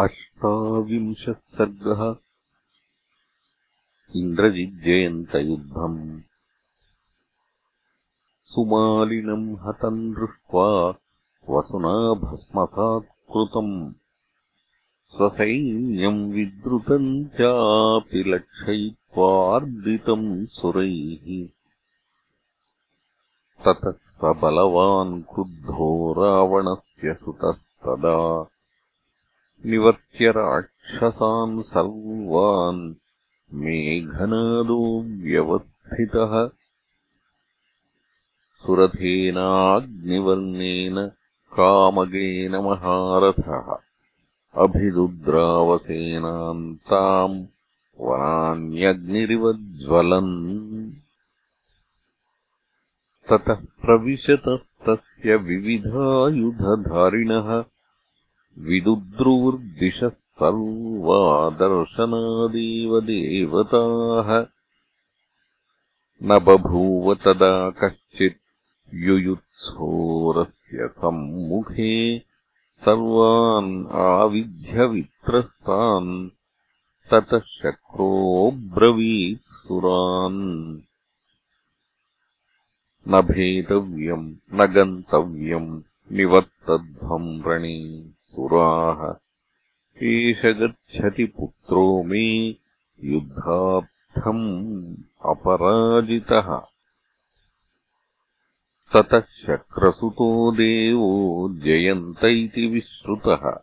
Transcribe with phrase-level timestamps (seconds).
[0.00, 2.02] अष्टाविंशः सर्गः
[4.16, 6.20] इन्द्रजिज्जयन्तयुद्धम्
[8.50, 10.68] सुमालिनम् हतम् दृष्ट्वा
[11.50, 13.74] वसुना भस्मसात्कृतम्
[15.16, 21.26] स्वसैन्यम् विद्रुतम् चापि लक्षयित्वार्दितम् सुरैः।
[23.64, 28.18] ततः स बलवान् क्रुद्धो रावणस्य सुतस्तदा
[29.66, 32.94] निवर्त्य राक्षसान् सर्वान्
[33.54, 36.50] मेघनादो व्यवस्थितः
[38.62, 41.10] सुरथेनाग्निवर्णेन
[41.52, 43.76] कामगेन महारथः।
[44.62, 47.46] अभिरुद्रावसेनान् ताम्
[48.00, 50.92] वनान्यग्निरिवज्ज्वलन्
[53.30, 57.64] ततः प्रविशतस्तस्य विविधायुधधारिणः
[58.66, 61.20] विदुद्रूर्दिशः सर्वा
[61.60, 64.30] दर्शनादेव देवताः
[66.28, 68.40] न बभूव तदा कश्चित्
[69.04, 71.94] युयुत्सोरस्य सम्मुखे
[72.84, 73.70] सर्वान्
[74.06, 76.10] आविध्यवित्रस्तान्
[77.12, 80.42] ततः शक्रोऽब्रवीत्सुरान्
[83.06, 84.28] न भेतव्यम्
[84.60, 85.70] न गन्तव्यम्
[86.16, 87.78] निवर्तध्वम् रणे
[88.38, 89.14] सुराः।
[90.02, 92.56] एष गच्छति पुत्रो मे
[93.04, 94.94] युद्धार्थम्
[95.24, 96.62] अपराजितः।
[98.92, 103.60] ततः शक्रसुतो देवो जयन्त इति विश्रुतः।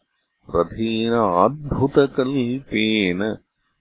[0.55, 3.37] रथेनाद्भुतकल्पेन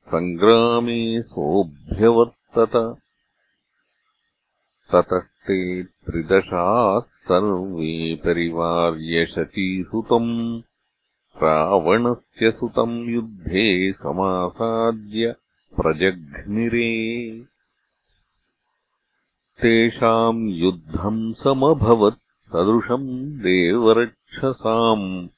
[0.06, 2.97] सङ्ग्रामे सोऽभ्यवर्तत।
[4.92, 10.62] ततस्ते त्रिदशाः सर्वे परिवार्यशचीसुतम्
[11.43, 15.35] रावणस्य सुतम् युद्धे समासाद्य
[15.77, 17.43] प्रजघ्निरे।
[19.61, 25.28] तेषाम् युद्धम् समभवत् सदृशम् देवरक्षसाम्।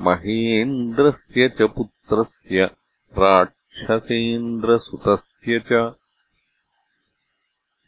[0.00, 2.70] महेन्द्रस्य च पुत्रस्य
[3.18, 5.94] राक्षसेन्द्रसुतस्य च।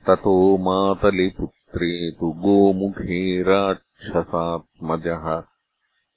[0.07, 5.52] ततो मातलिपुत्रे तु गोमुखे राक्षसात्मजः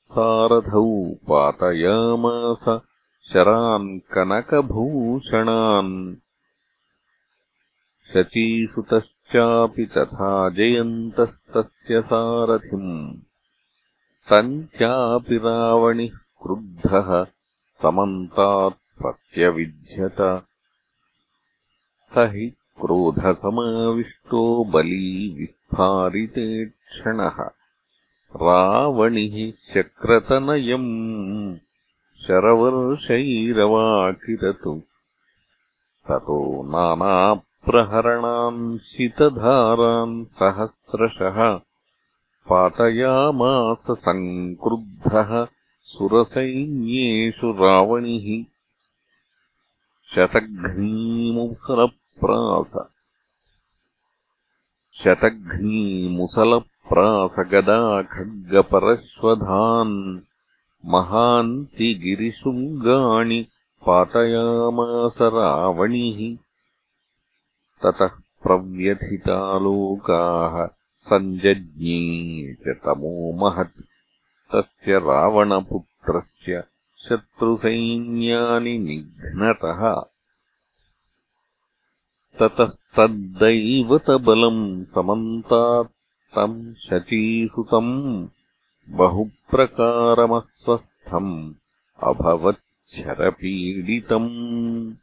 [0.05, 2.81] सारथौ पातयामास
[3.29, 6.15] शरान् कनकभूषणान्।
[8.13, 13.13] शचीसुतश्चापि तथा जयन्तस्तस्य सारथिम्।
[14.29, 17.25] तम् चापि रावणिः क्रुद्धः
[17.69, 20.45] समन्तात् प्रत्यविध्यत।
[22.13, 27.49] स हि क्रोधसमाविष्टो बली विस्फारिते क्षणः
[28.41, 29.35] रावणिः
[29.73, 30.89] चक्रतनयम्
[32.23, 34.73] शरवर्षैरवाकिरतु
[36.07, 36.39] ततो
[36.71, 41.37] नानाप्रहरणान् शितधारान् सहस्रशः
[42.49, 45.31] पातयामास सङ्क्रुद्धः
[45.93, 48.27] सुरसैन्येषु रावणिः।
[50.15, 52.73] शतघ्नीमुसलप्रास
[56.85, 60.19] शतघ्नीमुसलप्रासगदा खड्गपरश्वधान्
[60.85, 63.47] महान्ति गिरिशृङ्गाणि
[63.87, 66.37] पातयामास रावणिः।
[67.83, 68.11] ततः
[68.43, 70.67] प्रव्यथितालोकाः
[71.09, 73.83] सञ्जज्ञे च तमो महत्।
[74.55, 76.63] तस्य रावणपुत्रस्य
[77.09, 80.03] शत्रुसैन्यानि निघ्नतः।
[82.39, 85.94] ततस्तद्दैवतबलम् समन्तात्
[86.35, 88.27] तम् शचीसुतम्
[88.89, 91.53] बहुप्रकारमस्वस्थम्
[92.03, 94.93] अभवच्छरपीडितम्।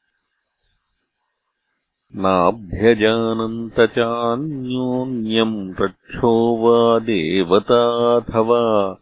[2.16, 8.96] नाभ्यजानन्त चान्योन्यम् रक्षो वा देवताथवा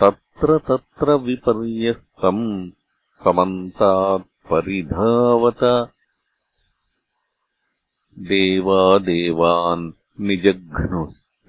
[0.00, 2.70] तत्र तत्र विपर्यस्तम्
[3.14, 5.90] समन्तात्परिधावत।
[8.18, 9.92] देवादेवान्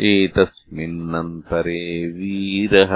[0.00, 2.92] एतस्मिन्नन्तरे वीरः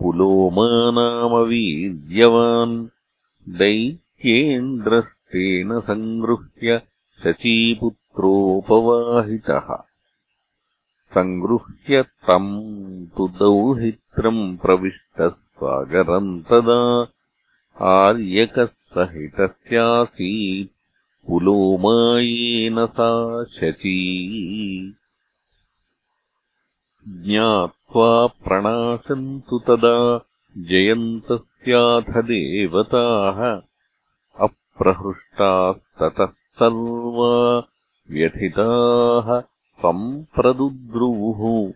[0.00, 2.76] पुलोमानामवीर्यवान्
[3.58, 6.80] दैत्येन्द्रस्तेन सङ्गृह्य
[7.24, 9.68] शचीपुत्रोपवाहितः
[11.14, 12.52] सङ्गृह्य तम्
[13.16, 16.80] तु दौहित्रम् प्रविष्टः सागरम् तदा
[17.92, 20.72] आर्यकः सहितस्यासीत्
[21.28, 23.10] पुलोमायेन सा
[23.56, 23.98] शची।
[27.08, 29.96] ज्ञात्वा प्रणाशन्तु तदा
[30.58, 33.40] जयन्तस्याथ देवताः
[34.44, 37.34] अप्रहृष्टास्ततः सर्वा
[38.10, 41.72] व्यथिताः सम्प्रदुद्रुवुः।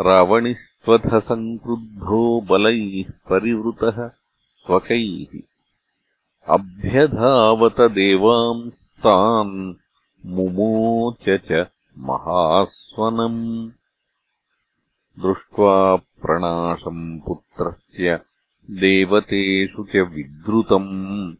[0.00, 5.38] रावणिस्त्वथसङ्क्रुद्धो बलैः परिवृतः स्वकैः।
[6.48, 9.74] अभ्यधावत देवांस्तान्
[10.26, 11.66] मुमोच च
[11.98, 13.70] महास्वनम्।
[15.22, 18.20] दृष्ट्वा प्रणाशम् पुत्रस्य
[18.70, 21.34] देवतेषु च विद्रुतम्।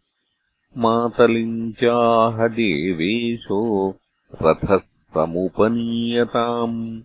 [0.78, 3.94] मातलिम् चाह देवेशो
[4.42, 7.02] रथः समुपनीयताम्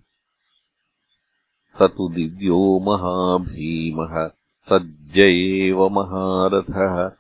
[1.70, 4.30] स तु दिव्यो महाभीमः
[4.70, 7.12] सज्ज एव महारथः।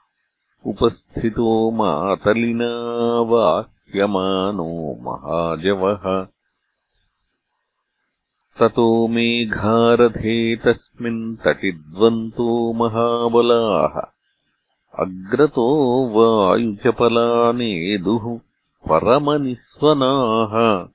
[0.65, 6.27] उपस्थितो मातलिना वाह्यमानो महाजवः।
[8.59, 14.01] ततो मेघारथे तस्मिन् तटिद्वन्तो महाबलाः।
[15.03, 18.46] अग्रतो वायुचपलानेदुः
[18.91, 20.87] परमनिःस्वनाः।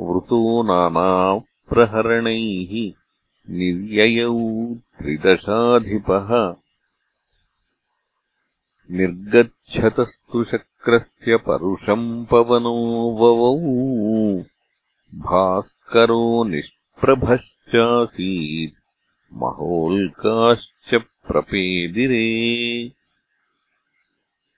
[0.00, 0.62] वृतो
[1.72, 2.92] नानाप्रहरणैः
[3.50, 6.56] निर्ययौ त्रिदशाधिपः।
[8.90, 14.44] निर्गच्छतस्तु शक्रस्य परुषम् पवनो ववौ।
[15.14, 18.82] भास्करो निष्प्रभश्चासीत्
[19.32, 22.92] महोल्काश्च प्रपेदिरे।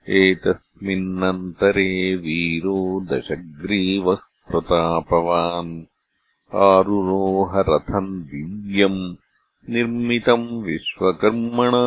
[0.08, 4.18] एतस्मिन्नन्तरे वीरो दशग्रीवः
[4.50, 5.82] प्रतापवान्
[6.54, 9.16] आरुरोहरथम् दिव्यम्
[9.70, 11.84] निर्मितम् विश्वकर्मणा।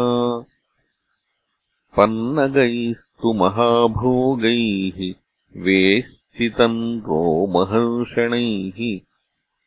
[1.97, 5.13] पन्नगैस्तु महाभोगैः
[5.61, 8.99] वेश्चितम् रोमहर्षणैः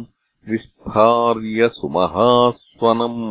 [0.50, 3.22] विस्फार्य सुमहास्वनम्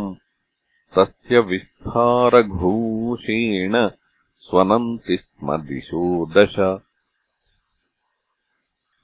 [0.98, 3.90] तस्य विस्फारघोषेण
[4.38, 6.80] स्वनन्ति स्म दिशो दश।